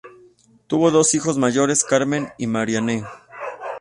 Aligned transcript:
Tuvo 0.65 0.89
dos 0.89 1.13
hijos 1.13 1.37
mayores, 1.37 1.83
Carmen 1.83 2.29
y 2.39 2.47
Marianne. 2.47 3.03